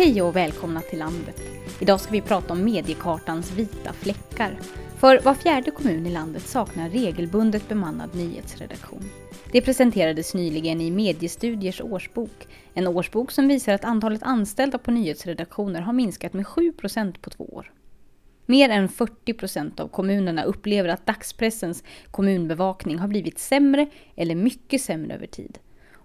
[0.00, 1.42] Hej och välkomna till landet.
[1.80, 4.58] Idag ska vi prata om mediekartans vita fläckar.
[4.96, 9.10] För var fjärde kommun i landet saknar regelbundet bemannad nyhetsredaktion.
[9.52, 12.48] Det presenterades nyligen i Mediestudiers årsbok.
[12.74, 17.44] En årsbok som visar att antalet anställda på nyhetsredaktioner har minskat med 7% på två
[17.44, 17.72] år.
[18.46, 24.80] Mer än 40 procent av kommunerna upplever att dagspressens kommunbevakning har blivit sämre eller mycket
[24.80, 25.58] sämre över tid.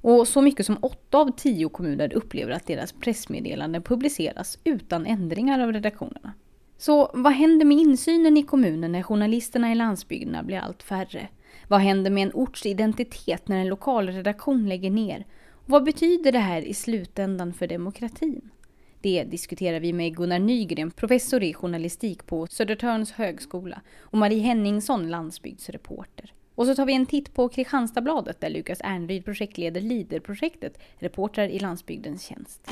[0.07, 5.59] Och så mycket som 8 av 10 kommuner upplever att deras pressmeddelanden publiceras utan ändringar
[5.59, 6.33] av redaktionerna.
[6.77, 11.27] Så vad händer med insynen i kommunen när journalisterna i landsbygderna blir allt färre?
[11.67, 15.25] Vad händer med en orts identitet när en lokalredaktion lägger ner?
[15.51, 18.49] Och vad betyder det här i slutändan för demokratin?
[19.01, 25.09] Det diskuterar vi med Gunnar Nygren, professor i journalistik på Södertörns högskola och Marie Henningsson,
[25.09, 26.33] landsbygdsreporter.
[26.55, 31.59] Och så tar vi en titt på Kristianstadsbladet där Lukas Ernryd projektleder LIDER-projektet, reportrar i
[31.59, 32.71] landsbygdens tjänst.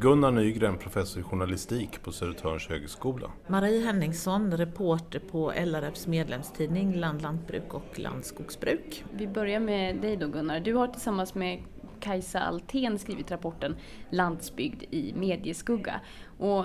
[0.00, 3.30] Gunnar Nygren, professor i journalistik på Södertörns högskola.
[3.46, 9.04] Marie Henningsson, reporter på LRFs medlemstidning Land Lantbruk och Landskogsbruk.
[9.12, 10.60] Vi börjar med dig då Gunnar.
[10.60, 11.62] Du har tillsammans med
[12.00, 13.76] Kajsa Altén skrivit rapporten
[14.10, 16.00] Landsbygd i medieskugga.
[16.38, 16.64] Och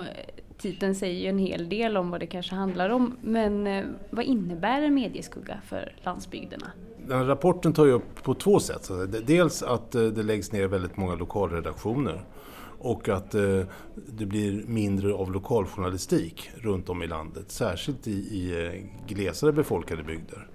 [0.60, 4.24] titeln säger ju en hel del om vad det kanske handlar om, men eh, vad
[4.24, 6.66] innebär en medieskugga för landsbygderna?
[7.06, 8.90] Den här rapporten tar ju upp på två sätt.
[9.26, 12.24] Dels att eh, det läggs ner väldigt många lokalredaktioner
[12.78, 13.62] och att eh,
[13.94, 20.46] det blir mindre av lokaljournalistik runt om i landet, särskilt i, i glesare befolkade bygder.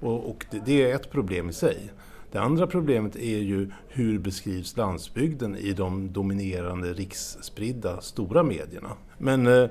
[0.00, 1.90] Och, det, är ett problem i sig.
[2.32, 8.92] Det andra problemet är ju hur beskrivs landsbygden i de dominerande riksspridda stora medierna.
[9.18, 9.68] Men eh,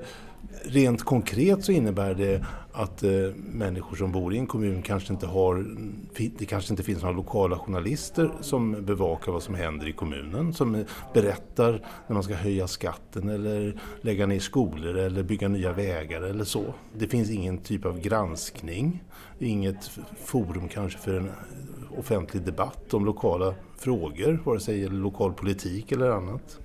[0.64, 5.26] rent konkret så innebär det att eh, människor som bor i en kommun kanske inte
[5.26, 5.66] har,
[6.38, 10.84] det kanske inte finns några lokala journalister som bevakar vad som händer i kommunen, som
[11.14, 11.72] berättar
[12.06, 16.64] när man ska höja skatten eller lägga ner skolor eller bygga nya vägar eller så.
[16.98, 19.04] Det finns ingen typ av granskning,
[19.38, 19.90] inget
[20.24, 21.30] forum kanske för en
[21.98, 26.58] offentlig debatt om lokala frågor, vare sig det gäller lokal politik eller annat.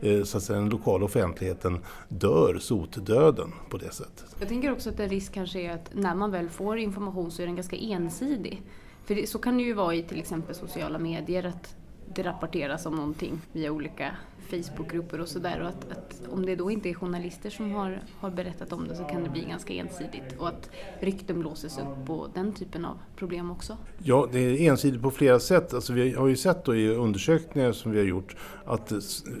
[0.00, 1.78] Eh, så att den lokala offentligheten
[2.08, 4.36] dör sotdöden på det sättet.
[4.38, 7.42] Jag tänker också att en risk kanske är att när man väl får information så
[7.42, 8.62] är den ganska ensidig.
[9.04, 11.74] För det, så kan det ju vara i till exempel sociala medier att
[12.14, 15.60] det rapporteras om någonting via olika Facebookgrupper och sådär.
[15.60, 18.96] Och att, att, om det då inte är journalister som har, har berättat om det
[18.96, 20.36] så kan det bli ganska ensidigt.
[20.38, 20.70] Och att
[21.00, 23.76] rykten blåses upp och den typen av problem också.
[23.98, 25.74] Ja, det är ensidigt på flera sätt.
[25.74, 28.92] Alltså vi har ju sett då i undersökningar som vi har gjort att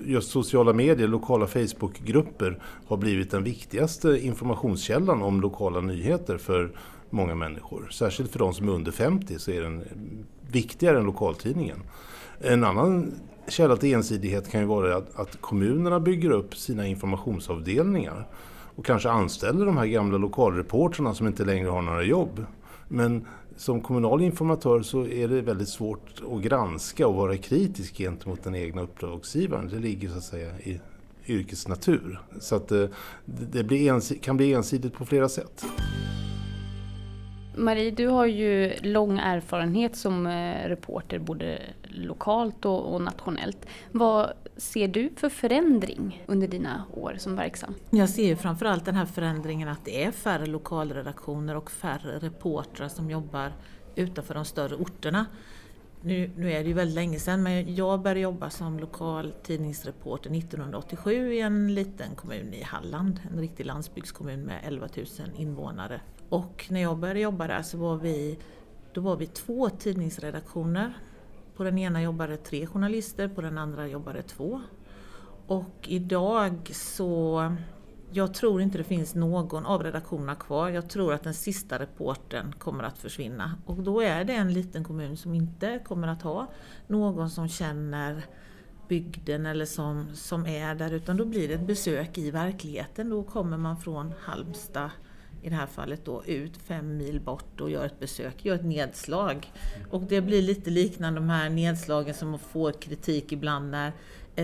[0.04, 6.72] just sociala medier, lokala Facebookgrupper har blivit den viktigaste informationskällan om lokala nyheter för
[7.10, 7.88] många människor.
[7.92, 9.84] Särskilt för de som är under 50 så är den
[10.50, 11.78] viktigare än lokaltidningen.
[12.40, 13.14] En annan
[13.48, 18.26] källa till ensidighet kan ju vara att, att kommunerna bygger upp sina informationsavdelningar
[18.76, 22.44] och kanske anställer de här gamla lokalreportrarna som inte längre har några jobb.
[22.88, 23.26] Men
[23.56, 28.54] som kommunal informatör så är det väldigt svårt att granska och vara kritisk gentemot den
[28.54, 29.68] egna uppdragsgivaren.
[29.68, 30.80] Det ligger så att säga i
[31.26, 32.20] yrkets natur.
[32.40, 32.84] Så att eh,
[33.24, 35.64] det, det blir kan bli ensidigt på flera sätt.
[37.56, 43.66] Marie, du har ju lång erfarenhet som eh, reporter både lokalt och, och, nationellt.
[43.92, 47.74] Vad ser du för förändring under dina år som verksam?
[47.90, 52.88] Jag ser ju framförallt den här förändringen att det är färre lokalredaktioner och färre reportrar
[52.88, 53.52] som jobbar
[53.94, 55.26] utanför de större orterna.
[56.00, 60.36] Nu, nu, är det ju väldigt länge sedan men jag började jobba som lokal tidningsreporter
[60.36, 65.06] 1987 i en liten kommun i Halland, en riktig landsbygdskommun med 11 000
[65.36, 66.00] invånare.
[66.28, 68.38] Och när jag började jobba där så var vi,
[68.92, 70.92] då var vi två tidningsredaktioner.
[71.56, 74.60] På den ena jobbade tre journalister, på den andra jobbade två.
[75.46, 77.42] Och idag så
[78.10, 80.68] jag tror inte det finns någon av redaktionerna kvar.
[80.68, 83.58] Jag tror att den sista reporten kommer att försvinna.
[83.66, 86.46] Och då är det en liten kommun som inte kommer att ha
[86.86, 88.24] någon som känner
[88.88, 93.10] bygden eller som, som är där utan då blir det ett besök i verkligheten.
[93.10, 94.90] Då kommer man från Halmstad
[95.42, 98.64] i det här fallet då ut fem mil bort och gör ett besök, gör ett
[98.64, 99.52] nedslag.
[99.90, 103.92] Och det blir lite liknande de här nedslagen som får kritik ibland när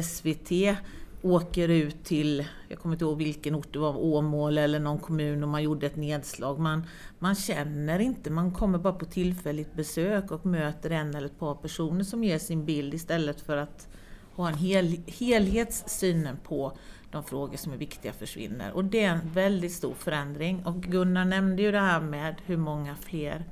[0.03, 0.79] SVT
[1.23, 5.43] åker ut till, jag kommer inte ihåg vilken ort det var, Åmål eller någon kommun
[5.43, 6.59] och man gjorde ett nedslag.
[6.59, 6.87] Man,
[7.19, 11.55] man känner inte, man kommer bara på tillfälligt besök och möter en eller ett par
[11.55, 13.89] personer som ger sin bild istället för att
[14.35, 16.73] ha en hel, helhetssynen på
[17.13, 18.73] de frågor som är viktiga försvinner.
[18.73, 20.67] Och det är en väldigt stor förändring.
[20.67, 23.45] Och Gunnar nämnde ju det här med hur många fler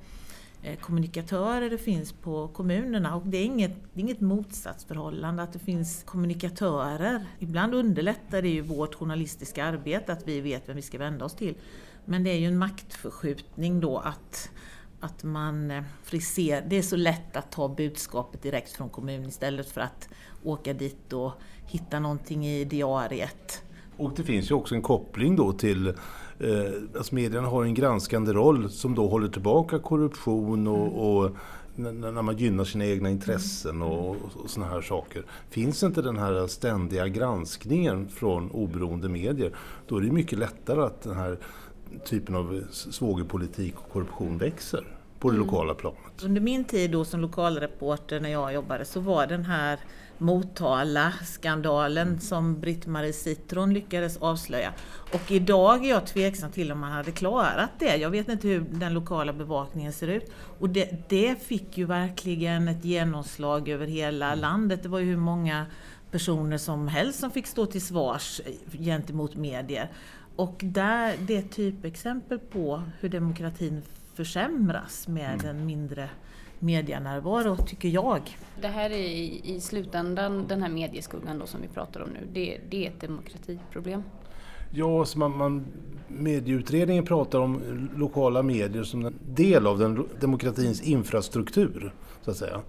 [0.62, 5.52] eh, kommunikatörer det finns på kommunerna och det är inget, det är inget motsatsförhållande att
[5.52, 7.26] det finns kommunikatörer.
[7.38, 11.34] Ibland underlättar det ju vårt journalistiska arbete att vi vet vem vi ska vända oss
[11.34, 11.54] till.
[12.04, 14.50] Men det är ju en maktförskjutning då att
[15.00, 19.70] att man eh, friserar, det är så lätt att ta budskapet direkt från kommunen istället
[19.70, 20.08] för att
[20.44, 21.32] åka dit och
[21.66, 23.62] hitta någonting i diariet.
[23.96, 25.94] Och det finns ju också en koppling då till eh,
[26.96, 30.98] alltså medierna har en granskande roll som då håller tillbaka korruption och, mm.
[30.98, 31.36] och
[31.74, 35.24] när man gynnar sina egna intressen och, och såna här saker.
[35.50, 39.52] Finns inte den här ständiga granskningen från oberoende medier,
[39.88, 41.38] då är det mycket lättare att den här
[42.04, 44.84] typen av svågerpolitik och korruption växer
[45.18, 45.46] på det mm.
[45.46, 46.24] lokala planet.
[46.24, 49.78] Under min tid då som lokalreporter när jag jobbade så var den här
[50.18, 54.72] Motala-skandalen som Britt-Marie Citron lyckades avslöja.
[55.12, 57.96] Och idag är jag tveksam till om man hade klarat det.
[57.96, 60.32] Jag vet inte hur den lokala bevakningen ser ut.
[60.58, 64.38] Och det, det fick ju verkligen ett genomslag över hela mm.
[64.38, 64.82] landet.
[64.82, 65.66] Det var ju hur många
[66.10, 68.40] personer som helst som fick stå till svars
[68.72, 69.90] gentemot medier.
[70.40, 73.82] Och där, det är ett typexempel på hur demokratin
[74.14, 75.56] försämras med mm.
[75.56, 76.10] en mindre
[76.58, 78.38] medianärvaro, tycker jag.
[78.60, 82.28] Det här är i, i slutändan, den här medieskuggan då som vi pratar om nu,
[82.32, 84.02] det, det är ett demokratiproblem?
[84.70, 85.66] Ja, så man, man,
[86.08, 87.60] medieutredningen pratar om
[87.96, 91.92] lokala medier som en del av den, demokratins infrastruktur.
[92.22, 92.60] Så att säga.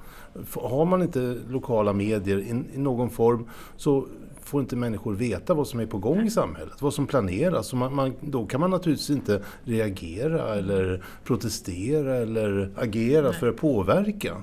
[0.54, 4.08] Har man inte lokala medier i, i någon form så
[4.44, 7.72] får inte människor veta vad som är på gång i samhället, vad som planeras.
[7.72, 13.34] Och man, man, då kan man naturligtvis inte reagera eller protestera eller agera Nej.
[13.34, 14.42] för att påverka.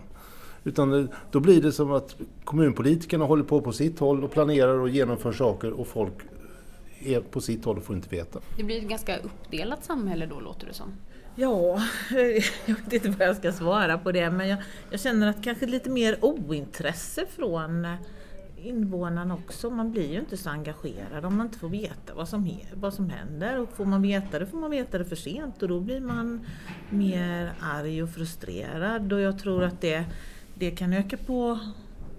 [0.65, 4.89] Utan då blir det som att kommunpolitikerna håller på på sitt håll och planerar och
[4.89, 6.15] genomför saker och folk
[7.01, 8.41] är på sitt håll och får inte veta.
[8.57, 10.93] Det blir ett ganska uppdelat samhälle då låter det som.
[11.35, 11.83] Ja,
[12.67, 14.59] jag vet inte vad jag ska svara på det men jag,
[14.91, 17.87] jag känner att kanske lite mer ointresse från
[18.63, 19.71] invånarna också.
[19.71, 23.11] Man blir ju inte så engagerad om man inte får veta vad som, vad som
[23.11, 23.61] händer.
[23.61, 26.47] Och får man veta det får man veta det för sent och då blir man
[26.91, 29.13] mer arg och frustrerad.
[29.13, 30.05] Och jag tror att det,
[30.55, 31.59] det kan öka på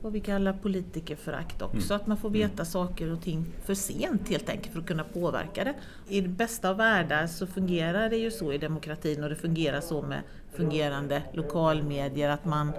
[0.01, 1.93] vad vi kallar politikerförakt också.
[1.93, 2.01] Mm.
[2.01, 2.65] Att man får veta mm.
[2.65, 5.73] saker och ting för sent helt enkelt för att kunna påverka det.
[6.07, 9.81] I det bästa av världar så fungerar det ju så i demokratin och det fungerar
[9.81, 10.21] så med
[10.53, 12.71] fungerande lokalmedier att man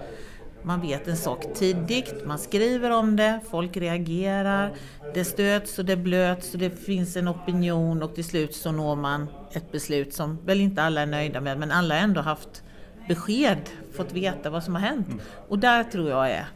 [0.62, 4.72] man vet en sak tidigt, man skriver om det, folk reagerar,
[5.14, 8.96] det stöts och det blöts och det finns en opinion och till slut så når
[8.96, 12.62] man ett beslut som väl inte alla är nöjda med men alla har ändå haft
[13.08, 13.58] besked,
[13.92, 15.08] fått veta vad som har hänt.
[15.08, 15.20] Mm.
[15.48, 16.46] Och där tror jag är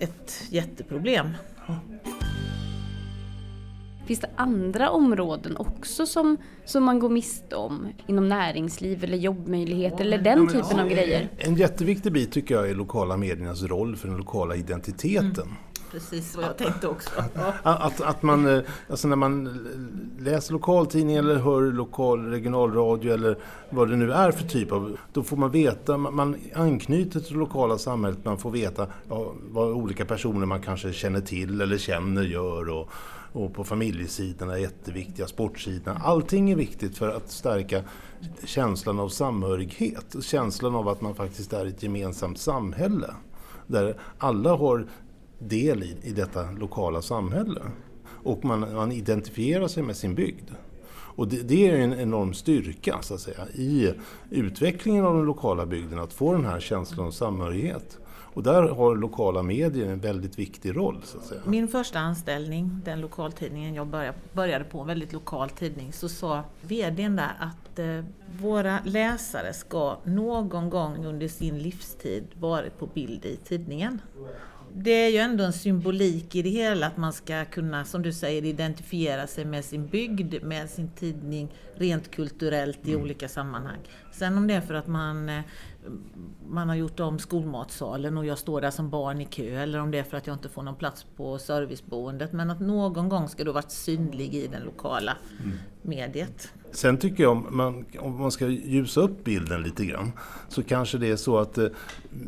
[0.00, 1.28] ett jätteproblem.
[4.12, 10.04] Finns det andra områden också som, som man går miste om inom näringsliv eller jobbmöjligheter
[10.04, 11.28] eller den typen av grejer?
[11.38, 15.30] En jätteviktig bit tycker jag är lokala mediernas roll för den lokala identiteten.
[15.30, 15.54] Mm.
[15.92, 17.10] Precis vad jag tänkte också.
[17.62, 19.66] Att, att man, eh, alltså när man
[20.18, 23.38] läser lokaltidning eller hör lokal regionalradio eller
[23.70, 27.38] vad det nu är för typ av, då får man veta, man anknyter till det
[27.38, 32.22] lokala samhället, man får veta ja, vad olika personer man kanske känner till eller känner
[32.22, 32.90] gör och,
[33.32, 36.00] och på familjesidorna är jätteviktiga, sportsidorna.
[36.04, 37.82] Allting är viktigt för att stärka
[38.44, 43.14] känslan av samhörighet, känslan av att man faktiskt är ett gemensamt samhälle.
[43.66, 44.86] Där alla har
[45.48, 47.60] del i, i detta lokala samhälle.
[48.04, 50.50] Och man, man identifierar sig med sin bygd.
[51.14, 53.92] Och det, det, är en enorm styrka så att säga, i
[54.30, 57.98] utvecklingen av den lokala bygden, att få den här känslan av samhörighet.
[58.34, 61.00] Och där har lokala medier en väldigt viktig roll.
[61.04, 61.40] Så att säga.
[61.46, 66.42] Min första anställning, den lokaltidningen jag började, började på, en väldigt lokal tidning, så sa
[66.60, 68.04] VDn där att eh,
[68.40, 74.00] våra läsare ska någon gång under sin livstid varit på bild i tidningen
[74.74, 78.12] det är ju ändå en symbolik i det hela att man ska kunna, som du
[78.12, 83.02] säger, identifiera sig med sin bygd, med sin tidning, rent kulturellt i mm.
[83.02, 83.78] olika sammanhang.
[84.12, 85.40] Sen om det är för att man, eh,
[86.48, 89.90] man har gjort om skolmatsalen och jag står där som barn i kö eller om
[89.90, 92.32] det är för att jag inte får någon plats på serviceboendet.
[92.32, 95.58] Men att någon gång ska du varit synlig i den lokala mm.
[95.82, 96.52] mediet.
[96.70, 100.12] Sen tycker jag om man, om man ska ljusa upp bilden lite grann
[100.48, 101.66] så kanske det är så att eh,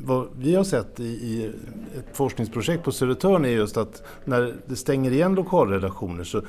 [0.04, 1.52] vad vi har sett i, i
[1.98, 6.42] ett forskningsprojekt på Södertörn är just att när det stänger igen lokalredaktioner så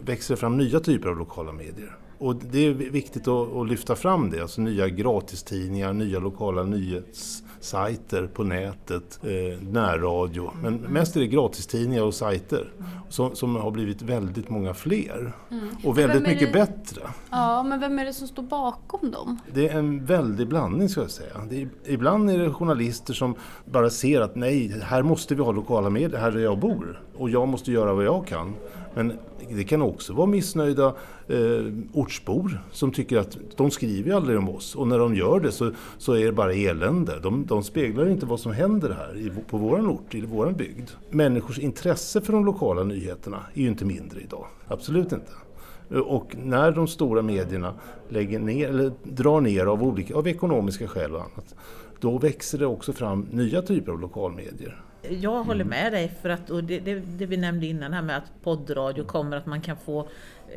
[0.00, 1.96] växer det fram nya typer av lokala medier.
[2.18, 8.44] Och det är viktigt att, lyfta fram det, alltså nya gratistidningar, nya lokala nyhetssajter på
[8.44, 10.50] nätet, eh, närradio.
[10.62, 12.72] Men mest är det gratistidningar och sajter
[13.08, 15.32] som, som har blivit väldigt många fler.
[15.50, 15.68] Mm.
[15.84, 16.58] Och väldigt mycket det?
[16.58, 17.00] bättre.
[17.30, 19.38] Ja, men vem är det som står bakom dem?
[19.54, 21.34] Det är en väldig blandning ska jag säga.
[21.50, 23.34] Är, ibland är det journalister som
[23.64, 27.02] bara ser att nej, här måste vi ha lokala medier, här där jag bor.
[27.16, 28.54] Och jag måste göra vad jag kan.
[28.94, 29.12] Men
[29.50, 30.94] det kan också vara missnöjda
[31.28, 35.52] eh, ortsbor som tycker att de skriver aldrig om oss och när de gör det
[35.52, 37.20] så, så är det bara elände.
[37.22, 40.90] De, de speglar inte vad som händer här i, på vår ort, i vår bygd.
[41.10, 44.46] Människors intresse för de lokala nyheterna är ju inte mindre idag.
[44.66, 45.32] Absolut inte.
[46.06, 47.74] Och när de stora medierna
[48.08, 51.54] lägger ner, eller drar ner av, olika, av ekonomiska skäl och annat,
[52.00, 54.82] då växer det också fram nya typer av lokalmedier.
[55.02, 55.68] Jag håller mm.
[55.68, 59.04] med dig för att, och det, det, det, vi nämnde innan här med att poddradio
[59.04, 60.08] kommer, att man kan få,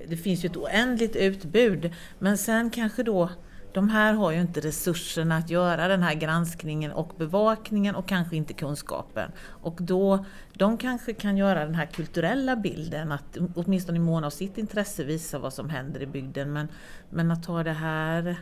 [0.08, 3.30] det finns ju ett oändligt utbud, men sen kanske då
[3.74, 8.36] de här har ju inte resurserna att göra den här granskningen och bevakningen och kanske
[8.36, 9.32] inte kunskapen.
[9.42, 14.30] Och då, de kanske kan göra den här kulturella bilden, att åtminstone i mån av
[14.30, 16.54] sitt intresse visa vad som händer i bygden.
[16.54, 16.68] Men,
[17.10, 18.36] men att ta det här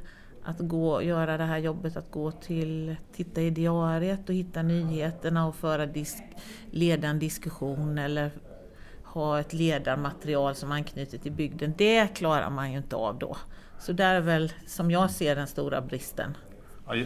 [0.44, 5.48] att gå, göra det här jobbet att gå till, titta i diariet och hitta nyheterna
[5.48, 6.24] och föra disk,
[6.72, 8.32] leda en diskussion eller
[9.14, 11.74] ha ett ledarmaterial som anknyter till bygden.
[11.78, 13.38] Det klarar man ju inte av då.
[13.80, 16.38] Så där är väl, som jag ser den stora bristen.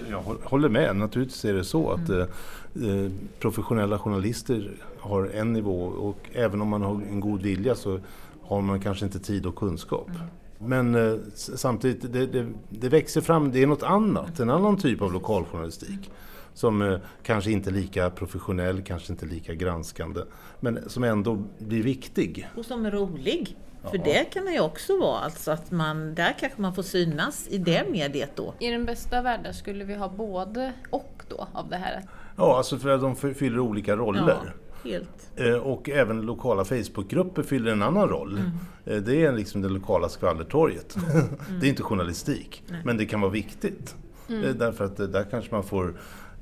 [0.10, 3.06] Jag håller med, naturligtvis är det så att mm.
[3.06, 8.00] eh, professionella journalister har en nivå och även om man har en god vilja så
[8.42, 10.10] har man kanske inte tid och kunskap.
[10.10, 10.22] Mm.
[10.58, 15.02] Men eh, samtidigt, det, det, det, växer fram, det är något annat, en annan typ
[15.02, 16.12] av lokaljournalistik.
[16.54, 20.22] Som eh, kanske inte är lika professionell, kanske inte lika granskande,
[20.60, 22.50] men som ändå blir viktig.
[22.56, 23.58] Och som är rolig.
[23.92, 24.04] För ja.
[24.04, 27.58] det kan det ju också vara, alltså att man, där kanske man får synas i
[27.58, 28.54] det mediet då.
[28.60, 32.04] I den bästa världen skulle vi ha både och då av det här?
[32.36, 34.40] Ja, alltså för att de fyller olika roller.
[34.46, 34.90] Ja.
[34.90, 35.32] Helt.
[35.36, 38.38] Eh, och även lokala Facebookgrupper fyller en annan roll.
[38.38, 38.52] Mm.
[38.86, 40.96] Eh, det är liksom det lokala skvallertorget.
[40.96, 41.10] Mm.
[41.12, 41.28] Mm.
[41.60, 42.82] det är inte journalistik, Nej.
[42.86, 43.96] men det kan vara viktigt.
[44.30, 44.58] Mm.
[44.58, 45.94] Därför att där kanske man får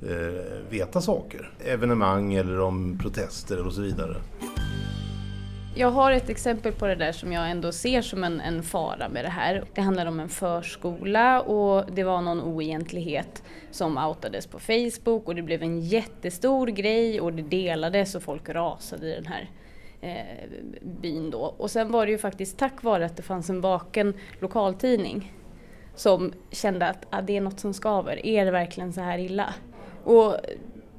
[0.08, 1.50] Eh, veta saker.
[1.64, 4.16] Evenemang eller om protester och så vidare.
[5.74, 9.08] Jag har ett exempel på det där som jag ändå ser som en, en fara
[9.08, 9.64] med det här.
[9.74, 15.34] Det handlar om en förskola och det var någon oegentlighet som outades på Facebook och
[15.34, 19.50] det blev en jättestor grej och det delades och folk rasade i den här
[20.00, 20.48] eh,
[20.82, 21.54] byn då.
[21.58, 25.32] Och sen var det ju faktiskt tack vare att det fanns en vaken lokaltidning
[25.94, 29.54] som kände att ah, det är något som skaver, är det verkligen så här illa?
[30.04, 30.36] Och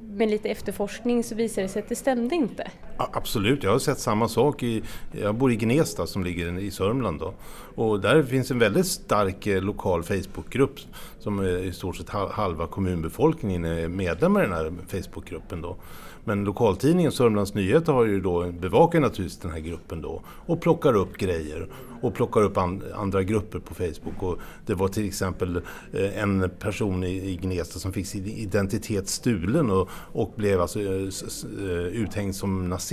[0.00, 2.70] med lite efterforskning så visade det sig att det stämde inte.
[2.96, 4.62] Absolut, jag har sett samma sak.
[4.62, 4.82] I,
[5.12, 7.20] jag bor i Gnesta som ligger i Sörmland.
[7.20, 7.34] Då.
[7.74, 10.78] Och där finns en väldigt stark eh, lokal Facebookgrupp
[11.18, 15.62] som eh, i stort sett halva kommunbefolkningen är medlemmar i den här Facebookgruppen.
[15.62, 15.76] Då.
[16.24, 20.94] Men lokaltidningen Sörmlands Nyheter har ju då, bevakar naturligtvis den här gruppen då och plockar
[20.96, 21.68] upp grejer
[22.00, 24.22] och plockar upp an, andra grupper på Facebook.
[24.22, 25.56] Och det var till exempel
[25.92, 30.80] eh, en person i, i Gnesta som fick sin identitet stulen och, och blev alltså
[30.80, 32.83] uthängd som nazist.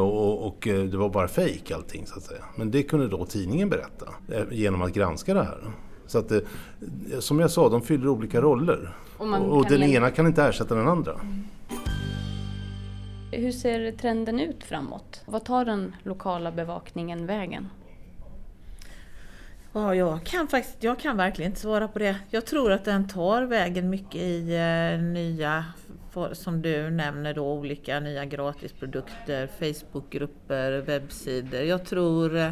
[0.00, 2.44] Och, och, det var bara fejk allting så att säga.
[2.56, 4.06] Men det kunde då tidningen berätta
[4.50, 5.72] genom att granska det här.
[6.06, 6.32] Så att
[7.18, 8.96] som jag sa, de fyller olika roller.
[9.16, 11.12] Och, och den ena kan inte ersätta den andra.
[11.12, 11.44] Mm.
[13.32, 15.22] Hur ser trenden ut framåt?
[15.26, 17.68] Vad tar den lokala bevakningen vägen?
[19.72, 22.16] Ja, jag kan faktiskt, jag kan verkligen inte svara på det.
[22.30, 25.64] Jag tror att den tar vägen mycket i eh, nya,
[26.32, 31.60] som du nämner då, olika nya gratisprodukter, Facebookgrupper, webbsidor.
[31.60, 32.50] Jag tror, eh,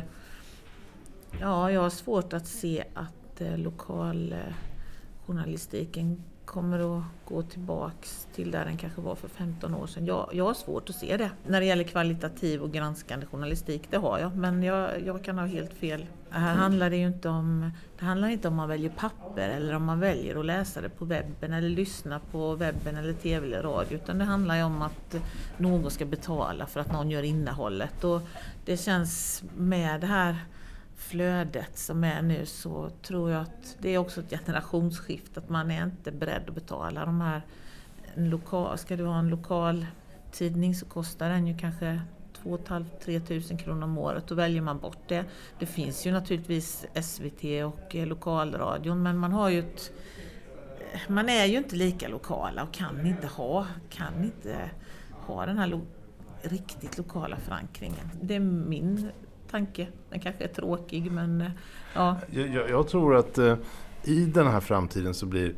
[1.41, 6.19] ja, jag har svårt att se att eh, lokaljournalistiken eh,
[6.51, 10.07] kommer att gå tillbaks till där den kanske var för 15 år sedan.
[10.07, 11.31] Jag, jag har svårt att se det.
[11.47, 14.37] När det gäller kvalitativ och granskande journalistik, det har jag.
[14.37, 16.07] Men jag, jag kan ha helt fel.
[16.31, 19.85] Här handlar det ju inte om, det handlar inte om man väljer papper eller om
[19.85, 23.95] man väljer att läsa det på webben eller lyssna på webben eller tv eller radio.
[23.95, 25.17] Utan det handlar ju om att
[25.57, 28.05] någon ska betala för att någon gör innehållet.
[28.05, 28.21] Och
[28.65, 30.37] det känns med det här
[31.01, 35.71] flödet som är nu så tror jag att det är också ett generationsskifte, att man
[35.71, 37.43] är inte beredd att betala de här...
[38.15, 39.87] En lokal, ska du ha en lokal
[40.33, 42.01] tidning så kostar den ju kanske
[42.43, 44.27] 2 500-3 tusen kronor om året.
[44.27, 45.25] Då väljer man bort det.
[45.59, 49.93] Det finns ju naturligtvis SVT och eh, lokalradion men man har ju ett,
[50.93, 54.71] eh, Man är ju inte lika lokala och kan inte ha, kan inte
[55.11, 55.81] ha den här lo,
[56.43, 58.11] riktigt lokala förankringen.
[58.23, 59.11] Det är min
[59.51, 59.87] tanke.
[60.11, 61.51] Den kanske är tråkig men eh,
[61.95, 62.17] ja.
[62.31, 63.57] Jag, jag tror att eh,
[64.05, 65.55] i den här framtiden så blir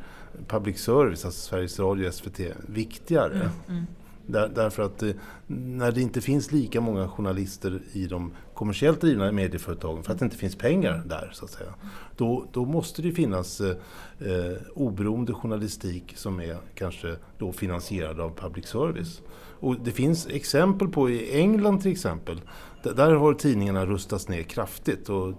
[0.47, 3.33] public service, alltså Sveriges Radio och SVT, viktigare.
[3.33, 3.85] Mm, mm.
[4.25, 5.11] Där, därför att eh,
[5.47, 10.25] när det inte finns lika många journalister i de kommersiellt drivna medieföretagen för att det
[10.25, 11.73] inte finns pengar där så att säga.
[12.17, 13.75] Då, då måste det finnas eh,
[14.19, 19.21] eh, oberoende journalistik som är kanske då finansierad av public service.
[19.59, 22.41] Och det finns exempel på i England till exempel
[22.83, 25.33] där har tidningarna rustats ner kraftigt och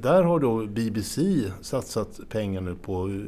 [0.00, 1.22] där har då BBC
[1.60, 3.24] satsat pengar nu på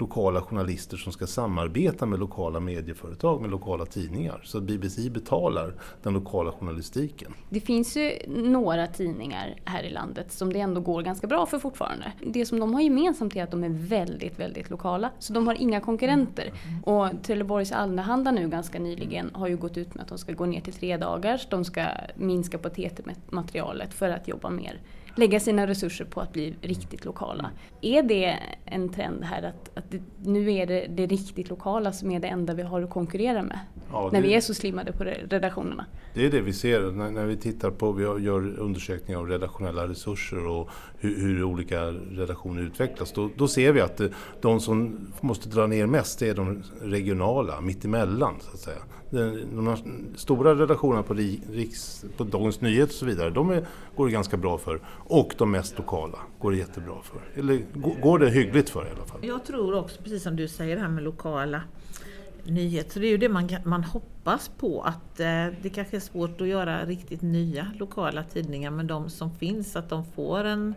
[0.00, 4.40] lokala journalister som ska samarbeta med lokala medieföretag, med lokala tidningar.
[4.44, 7.34] Så BBC betalar den lokala journalistiken.
[7.50, 11.58] Det finns ju några tidningar här i landet som det ändå går ganska bra för
[11.58, 12.12] fortfarande.
[12.26, 15.10] Det som de har gemensamt är att de är väldigt, väldigt lokala.
[15.18, 16.52] Så de har inga konkurrenter.
[16.84, 20.46] Och Trelleborgs Allehanda nu ganska nyligen har ju gått ut med att de ska gå
[20.46, 21.46] ner till tre dagars.
[21.50, 24.80] De ska minska på TT-materialet för att jobba mer
[25.18, 27.50] lägga sina resurser på att bli riktigt lokala.
[27.80, 32.10] Är det en trend här att, att det, nu är det det riktigt lokala som
[32.10, 33.58] är det enda vi har att konkurrera med?
[33.92, 35.86] Ja, när vi är så slimmade på redaktionerna?
[36.14, 39.88] Det är det vi ser när, när vi tittar på, vi gör undersökningar av redaktionella
[39.88, 43.12] resurser och hur, hur olika redaktioner utvecklas.
[43.12, 44.08] Då, då, ser vi att eh,
[44.40, 49.76] de som måste dra ner mest är de regionala, mittemellan så att säga de
[50.16, 54.36] stora redaktionerna på, Riks, på Dagens Nyheter och så vidare, de är, går det ganska
[54.36, 54.80] bra för.
[54.88, 57.40] Och de mest lokala går det jättebra för.
[57.40, 57.62] Eller
[58.00, 59.20] går det hyggligt för i alla fall.
[59.22, 61.62] Jag tror också, precis som du säger, det här med lokala
[62.48, 63.00] nyheter.
[63.00, 66.48] Det är ju det man, man hoppas på att eh, det kanske är svårt att
[66.48, 70.74] göra riktigt nya lokala tidningar men de som finns att de får en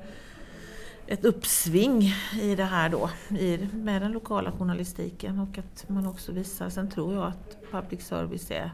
[1.07, 6.31] ett uppsving i det här då, i, med den lokala journalistiken och att man också
[6.31, 8.71] visar, sen tror jag att public service är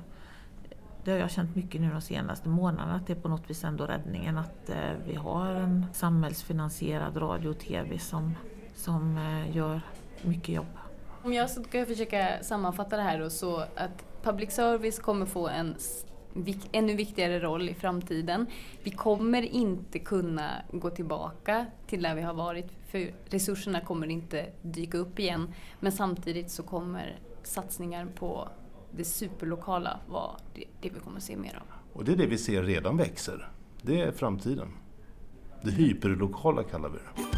[1.07, 3.63] det har jag känt mycket nu de senaste månaderna, att det är på något vis
[3.63, 8.35] ändå räddningen att eh, vi har en samhällsfinansierad radio och TV som,
[8.75, 9.81] som eh, gör
[10.21, 10.86] mycket jobb.
[11.27, 15.75] Om jag ska försöka sammanfatta det här då så att public service kommer få en
[16.71, 18.45] ännu viktigare roll i framtiden.
[18.83, 24.45] Vi kommer inte kunna gå tillbaka till där vi har varit för resurserna kommer inte
[24.61, 25.53] dyka upp igen.
[25.79, 28.49] Men samtidigt så kommer satsningar på
[28.91, 31.67] det superlokala vara det, det vi kommer se mer av.
[31.93, 33.51] Och det är det vi ser redan växer.
[33.81, 34.67] Det är framtiden.
[35.61, 37.36] Det hyperlokala kallar vi det.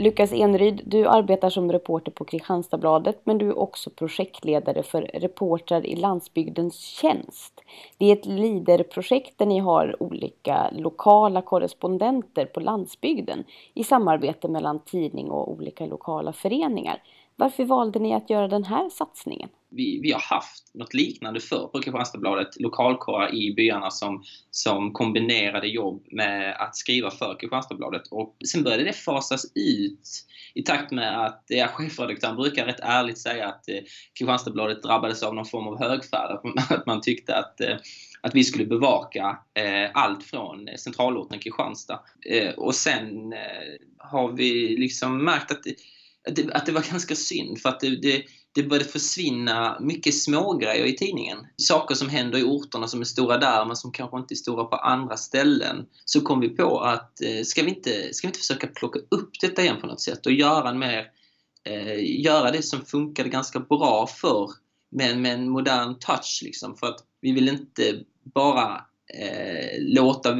[0.00, 5.86] Lukas Enryd, du arbetar som reporter på Kristianstadsbladet men du är också projektledare för Reportrar
[5.86, 7.60] i landsbygdens tjänst.
[7.98, 14.78] Det är ett LIDER-projekt där ni har olika lokala korrespondenter på landsbygden i samarbete mellan
[14.78, 17.02] tidning och olika lokala föreningar.
[17.36, 19.48] Varför valde ni att göra den här satsningen?
[19.70, 25.66] Vi, vi har haft något liknande förr på Kristianstadsbladet, lokalkårar i byarna som, som kombinerade
[25.66, 28.02] jobb med att skriva för Kristianstadsbladet.
[28.10, 30.08] Och sen började det fasas ut
[30.54, 33.78] i takt med att ja, chefredaktören brukar rätt ärligt säga att eh,
[34.18, 36.30] Kristianstadsbladet drabbades av någon form av högfärd.
[36.30, 37.76] Att man, att man tyckte att eh,
[38.20, 42.00] att vi skulle bevaka eh, allt från centralorten Kristianstad.
[42.30, 43.38] Eh, och sen eh,
[43.98, 45.60] har vi liksom märkt att
[46.28, 48.24] att det, att det var ganska synd för att det, det,
[48.58, 51.38] det började försvinna mycket smågrejer i tidningen.
[51.56, 54.64] Saker som händer i orterna som är stora där men som kanske inte är stora
[54.64, 55.86] på andra ställen.
[56.04, 59.30] Så kom vi på att eh, ska, vi inte, ska vi inte försöka plocka upp
[59.40, 61.06] detta igen på något sätt och göra en mer
[61.64, 64.50] eh, göra det som funkade ganska bra för
[64.90, 66.76] men med en modern touch liksom.
[66.76, 68.00] För att vi vill inte
[68.34, 70.36] bara eh, låta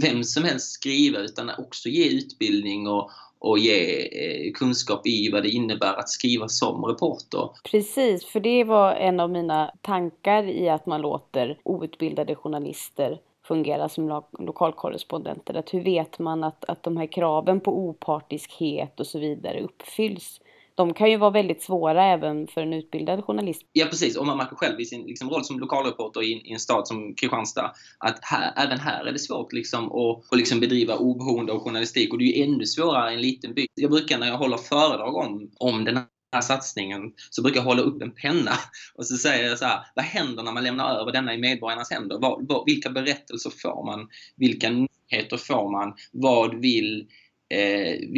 [0.00, 5.42] vem som helst skriva utan också ge utbildning och, och ge eh, kunskap i vad
[5.42, 7.50] det innebär att skriva som reporter.
[7.70, 13.88] Precis, för det var en av mina tankar i att man låter outbildade journalister fungera
[13.88, 15.54] som lo lokalkorrespondenter.
[15.54, 20.40] Att hur vet man att, att de här kraven på opartiskhet och så vidare uppfylls?
[20.78, 23.62] De kan ju vara väldigt svåra även för en utbildad journalist.
[23.72, 26.58] Ja precis, och man märker själv i sin liksom, roll som lokalreporter i, i, en
[26.58, 30.96] stad som Kristianstad att här, även här är det svårt liksom, att, att liksom bedriva
[30.96, 33.66] oberoende av journalistik och det är ju ännu svårare i en liten by.
[33.74, 35.96] Jag brukar när jag håller föredrag om, om den
[36.32, 38.52] här satsningen så brukar jag hålla upp en penna
[38.94, 41.90] och så säger jag så här, vad händer när man lämnar över denna i medborgarnas
[41.90, 42.18] händer?
[42.18, 44.08] Var, var, vilka berättelser får man?
[44.36, 45.94] Vilka nyheter får man?
[46.12, 47.06] Vad vill,
[47.54, 48.08] eh,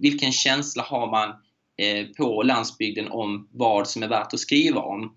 [0.00, 1.34] vilken känsla har man
[2.16, 5.14] på landsbygden om vad som är värt att skriva om.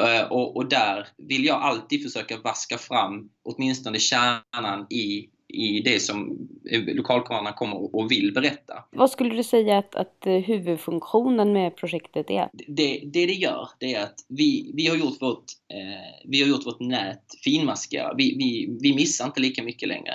[0.00, 6.00] Eh, och, och, där vill jag alltid försöka vaska fram åtminstone kärnan i i det
[6.00, 8.84] som lokalkårerna kommer och vill berätta.
[8.90, 12.48] Vad skulle du säga att, att huvudfunktionen med projektet är?
[12.52, 16.48] Det det, det gör, det är att vi, vi, har, gjort vårt, eh, vi har
[16.48, 18.14] gjort vårt nät finmaskigare.
[18.16, 20.14] Vi, vi, vi missar inte lika mycket längre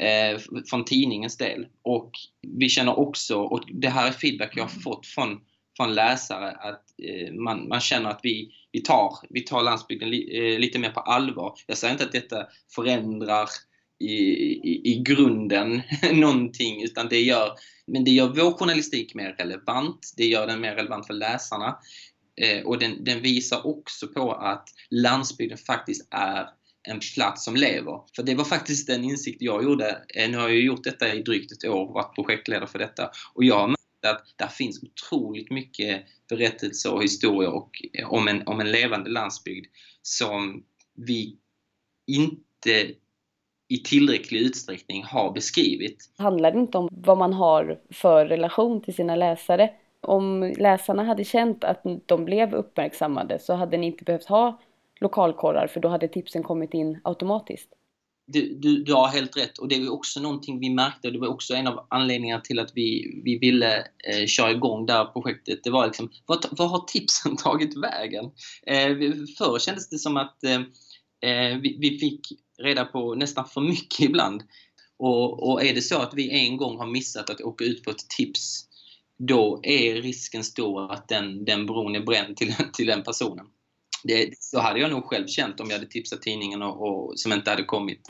[0.00, 0.38] eh,
[0.70, 1.66] från tidningens del.
[1.82, 2.10] Och
[2.58, 5.40] vi känner också, och det här är feedback jag har fått från,
[5.76, 10.52] från läsare, att eh, man, man känner att vi, vi, tar, vi tar landsbygden li,
[10.52, 11.54] eh, lite mer på allvar.
[11.66, 13.48] Jag säger inte att detta förändrar
[14.00, 15.82] i, i, i grunden
[16.12, 17.52] någonting, utan det gör,
[17.86, 20.14] men det gör vår journalistik mer relevant.
[20.16, 21.78] Det gör den mer relevant för läsarna.
[22.40, 26.46] Eh, och den, den visar också på att landsbygden faktiskt är
[26.82, 28.00] en plats som lever.
[28.16, 30.04] För det var faktiskt den insikt jag gjorde.
[30.14, 33.10] Eh, nu har jag gjort detta i drygt ett år och varit projektledare för detta.
[33.34, 38.28] Och jag har märkt att där finns otroligt mycket berättelser och historier och, eh, om,
[38.28, 39.66] en, om en levande landsbygd
[40.02, 40.64] som
[40.94, 41.36] vi
[42.06, 42.94] inte
[43.68, 46.10] i tillräcklig utsträckning har beskrivit.
[46.18, 49.70] Handlar det inte om vad man har för relation till sina läsare?
[50.00, 54.60] Om läsarna hade känt att de blev uppmärksammade så hade ni inte behövt ha
[55.00, 57.68] lokalkorrar för då hade tipsen kommit in automatiskt.
[58.26, 61.18] Du, du, du har helt rätt och det är också någonting vi märkte och det
[61.18, 65.04] var också en av anledningarna till att vi, vi ville eh, köra igång det här
[65.04, 65.64] projektet.
[65.64, 68.24] Det var liksom, vad, vad har tipsen tagit vägen?
[68.66, 68.96] Eh,
[69.38, 70.60] förr kändes det som att eh,
[71.30, 72.20] eh, vi, vi fick
[72.62, 74.42] reda på nästan för mycket ibland.
[74.98, 77.90] Och, och är det så att vi en gång har missat att åka ut på
[77.90, 78.64] ett tips,
[79.18, 83.46] då är risken stor att den, den bron är bränd till, till den personen.
[84.04, 87.32] Det, så hade jag nog själv känt om jag hade tipsat tidningen och, och som
[87.32, 88.08] inte hade kommit.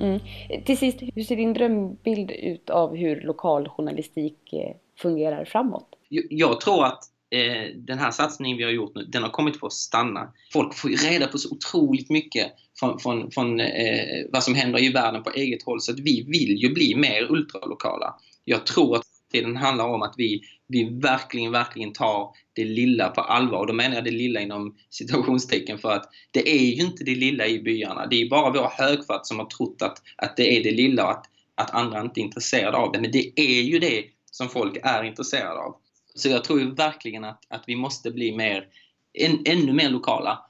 [0.00, 0.20] Mm.
[0.64, 5.88] Till sist, hur ser din drömbild ut av hur lokaljournalistik eh, fungerar framåt?
[6.08, 9.56] Jag, jag tror att eh, den här satsningen vi har gjort nu, den har kommit
[9.56, 10.32] för att stanna.
[10.52, 14.82] Folk får ju reda på så otroligt mycket från, från, från eh, vad som händer
[14.82, 18.14] i världen på eget håll, så att vi vill ju bli mer ultralokala.
[18.44, 23.20] Jag tror att tiden handlar om att vi, vi verkligen, verkligen tar det lilla på
[23.20, 23.58] allvar.
[23.58, 27.14] Och då menar jag det lilla inom situationstecken för att det är ju inte det
[27.14, 28.06] lilla i byarna.
[28.06, 31.10] Det är bara vår högfart som har trott att, att det är det lilla och
[31.10, 33.00] att, att andra inte är intresserade av det.
[33.00, 35.76] Men det är ju det som folk är intresserade av.
[36.14, 38.66] Så jag tror verkligen att, att vi måste bli mer,
[39.12, 40.44] en, ännu mer lokala.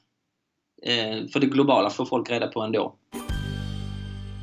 [0.83, 2.97] Eh, för det globala får folk reda på ändå.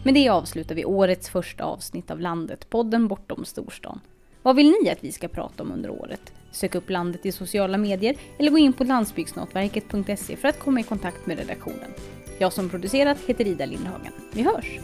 [0.04, 4.00] Med det avslutar vi årets första avsnitt av Landet, podden Bortom storstan.
[4.46, 6.34] Vad vill ni att vi ska prata om under året?
[6.52, 10.84] Sök upp landet i sociala medier eller gå in på landsbygdsnätverket.se för att komma i
[10.84, 11.92] kontakt med redaktionen.
[12.40, 14.14] Jag som producerat heter Ida Lindhagen.
[14.34, 14.80] Vi hörs!